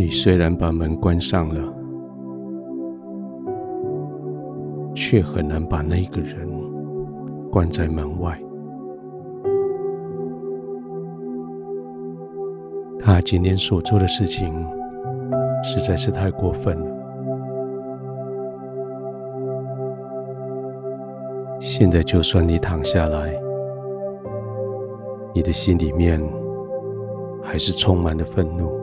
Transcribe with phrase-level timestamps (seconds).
[0.00, 1.62] 你虽然把门关上了，
[4.94, 6.48] 却很难把那个人
[7.52, 8.40] 关在门外。
[12.98, 14.50] 他今天所做的事情
[15.62, 16.96] 实在是太过分了。
[21.60, 23.38] 现在，就算你躺下来，
[25.34, 26.18] 你的心里面
[27.42, 28.79] 还是充满了愤怒。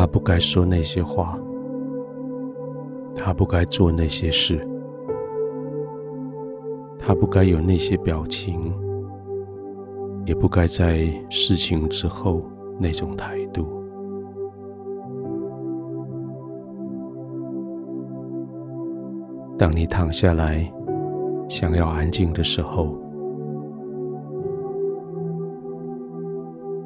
[0.00, 1.38] 他不该说那些话，
[3.14, 4.66] 他不该做那些事，
[6.98, 8.72] 他不该有那些表情，
[10.24, 12.40] 也不该在事情之后
[12.78, 13.66] 那种态度。
[19.58, 20.66] 当你躺下来，
[21.46, 22.96] 想要安静的时候，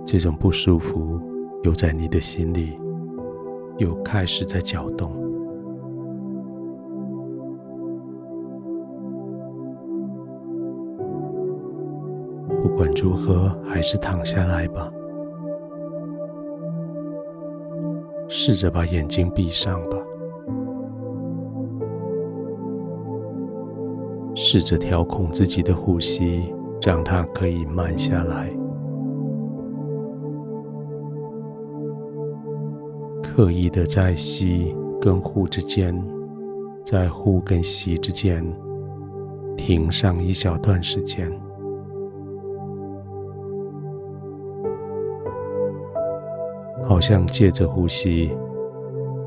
[0.04, 1.21] 这种不舒服
[1.62, 2.76] 又在你的心里。
[3.79, 5.13] 又开始在搅动。
[12.63, 14.91] 不管如何，还是躺下来吧。
[18.29, 19.97] 试着把眼睛闭上吧。
[24.35, 26.52] 试着调控自己的呼吸，
[26.83, 28.51] 让它可以慢下来。
[33.37, 35.93] 刻意的在吸跟呼之间，
[36.85, 38.46] 在呼跟吸之间
[39.57, 41.29] 停上一小段时间，
[46.85, 48.30] 好像借着呼吸，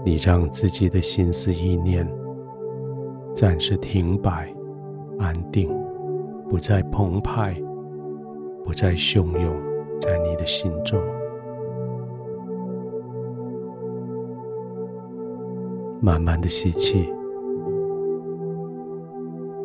[0.05, 2.09] 你让自己的心思意念
[3.33, 4.49] 暂时停摆、
[5.19, 5.69] 安定，
[6.49, 7.61] 不再澎湃，
[8.63, 9.53] 不再汹涌
[9.99, 10.97] 在你的心中。
[15.99, 17.11] 慢慢的吸气，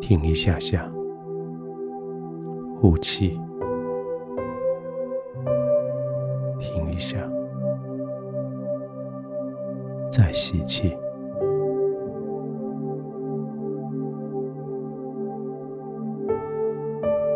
[0.01, 0.91] 停一下下，
[2.79, 3.39] 呼气，
[6.59, 7.17] 停一下，
[10.11, 10.97] 再吸气。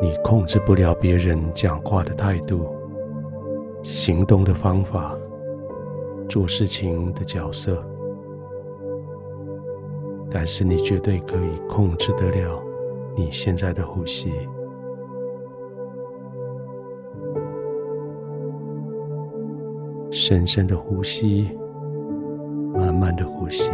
[0.01, 2.67] 你控制不了别人讲话的态度、
[3.83, 5.17] 行动的方法、
[6.27, 7.83] 做事情的角色。
[10.29, 12.61] 但是你绝对可以控制得了
[13.15, 14.31] 你现在的呼吸，
[20.11, 21.49] 深深的呼吸，
[22.73, 23.71] 慢慢的呼吸，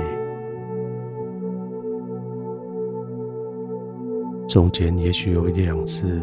[4.48, 6.22] 中间也许有两次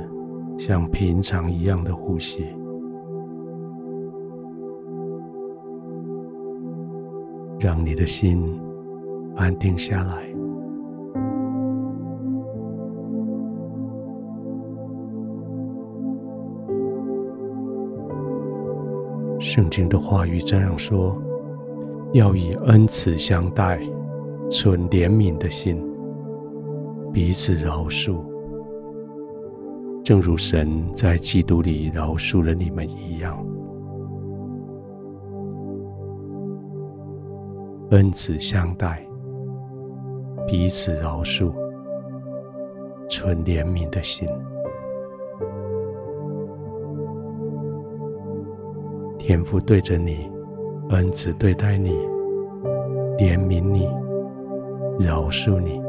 [0.56, 2.47] 像平常一样的呼吸，
[7.58, 8.58] 让你的心。
[9.36, 10.28] 安定下来。
[19.38, 21.16] 圣经的话语这样说：
[22.12, 23.80] 要以恩慈相待，
[24.50, 25.82] 存怜悯的心，
[27.10, 28.18] 彼此饶恕，
[30.04, 33.42] 正如神在基督里饶恕了你们一样。
[37.91, 39.09] 恩慈相待。
[40.47, 41.53] 彼此饶恕，
[43.09, 44.28] 存怜悯的心。
[49.17, 50.28] 天父对着你，
[50.91, 51.91] 恩慈对待你，
[53.17, 53.89] 怜悯你，
[54.99, 55.81] 饶恕你。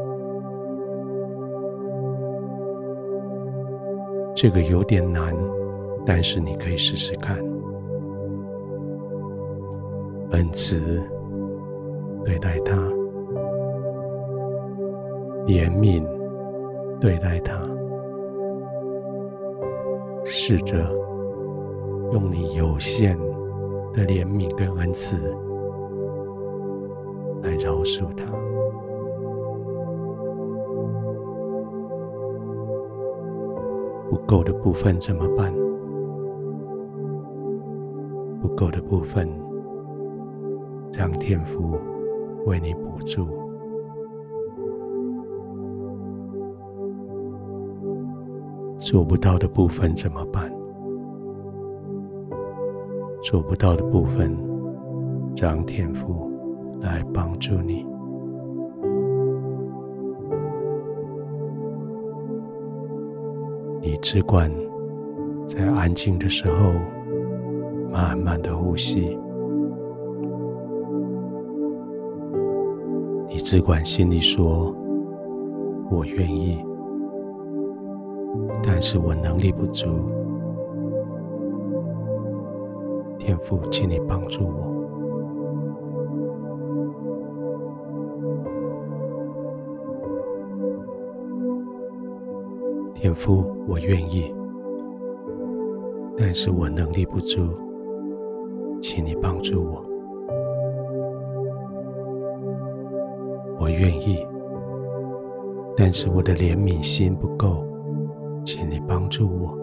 [4.34, 5.34] 这个有点难，
[6.06, 7.36] 但是你可以试试看。
[10.30, 11.02] 恩慈
[12.24, 12.76] 对待他。
[15.46, 16.06] 怜悯
[17.00, 17.60] 对待他，
[20.24, 20.78] 试着
[22.12, 23.18] 用你有限
[23.92, 25.16] 的怜悯跟恩慈
[27.42, 28.24] 来饶恕他。
[34.08, 35.52] 不够的部分怎么办？
[38.40, 39.28] 不够的部分，
[40.92, 41.76] 让天父
[42.46, 43.41] 为你补助。
[48.82, 50.52] 做不到的部分怎么办？
[53.22, 54.36] 做不到的部分，
[55.36, 56.28] 让天赋
[56.80, 57.86] 来帮助你。
[63.80, 64.50] 你只管
[65.46, 66.72] 在安静的时候，
[67.92, 69.16] 慢慢的呼吸。
[73.28, 74.74] 你只管心里说
[75.88, 76.58] ：“我愿意。”
[78.62, 79.86] 但是我能力不足。
[83.18, 84.72] 天父，请你帮助我。
[92.94, 94.34] 天父，我愿意，
[96.16, 97.48] 但是我能力不足，
[98.80, 99.84] 请你帮助我。
[103.58, 104.26] 我愿意，
[105.76, 107.64] 但是我的怜悯心不够，
[108.44, 109.58] 请你帮助我。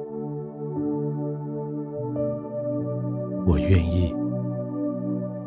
[3.46, 4.14] 我愿意，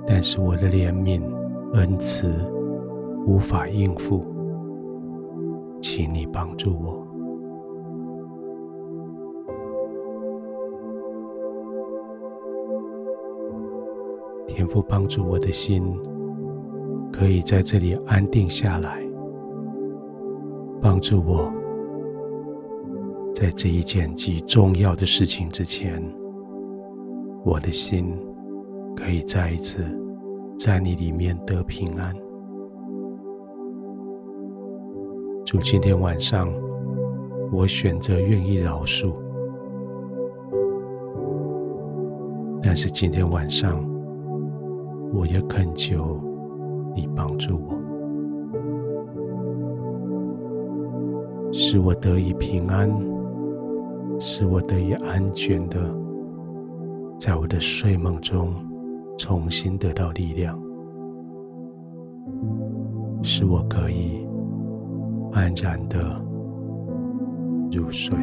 [0.06, 1.22] 但是我的怜悯
[1.74, 2.28] 恩慈
[3.26, 4.24] 无法应付，
[5.80, 7.06] 请你帮助我。
[14.46, 15.82] 天父帮助我的心，
[17.12, 19.00] 可以在这里安定下来。
[20.80, 21.52] 帮助我，
[23.42, 26.00] 在这一件极重要的事情之前，
[27.44, 28.16] 我的心
[28.94, 29.82] 可以再一次
[30.56, 32.14] 在你里面得平安。
[35.44, 36.48] 主，今天晚上，
[37.50, 39.12] 我选择愿意饶恕，
[42.62, 43.84] 但是今天晚上，
[45.12, 46.20] 我也恳求
[46.94, 47.74] 你帮助我，
[51.52, 52.88] 使我得以平安，
[54.24, 55.80] 使我得以安全的，
[57.18, 58.54] 在我的睡梦中
[59.18, 60.56] 重新得到力量，
[63.20, 64.24] 使我可以
[65.32, 66.24] 安然的
[67.72, 68.16] 入睡。